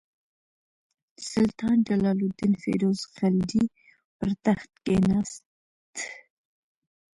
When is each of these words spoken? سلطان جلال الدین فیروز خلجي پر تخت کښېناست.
سلطان 1.31 1.77
جلال 1.89 2.17
الدین 2.27 2.53
فیروز 2.63 2.99
خلجي 3.15 3.63
پر 4.17 4.29
تخت 4.45 4.69
کښېناست. 4.85 5.43